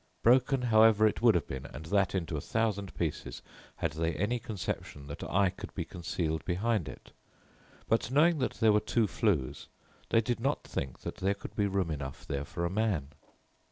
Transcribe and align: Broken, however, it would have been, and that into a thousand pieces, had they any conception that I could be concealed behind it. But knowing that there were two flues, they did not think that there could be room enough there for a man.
Broken, 0.23 0.63
however, 0.63 1.05
it 1.05 1.21
would 1.21 1.35
have 1.35 1.45
been, 1.47 1.67
and 1.67 1.85
that 1.85 2.15
into 2.15 2.35
a 2.35 2.41
thousand 2.41 2.91
pieces, 2.95 3.43
had 3.75 3.91
they 3.91 4.13
any 4.13 4.39
conception 4.39 5.05
that 5.05 5.23
I 5.23 5.51
could 5.51 5.75
be 5.75 5.85
concealed 5.85 6.43
behind 6.43 6.89
it. 6.89 7.11
But 7.87 8.09
knowing 8.09 8.39
that 8.39 8.53
there 8.55 8.73
were 8.73 8.79
two 8.79 9.05
flues, 9.05 9.67
they 10.09 10.19
did 10.19 10.39
not 10.39 10.63
think 10.63 11.01
that 11.01 11.17
there 11.17 11.35
could 11.35 11.55
be 11.55 11.67
room 11.67 11.91
enough 11.91 12.25
there 12.25 12.45
for 12.45 12.65
a 12.65 12.69
man. 12.71 13.09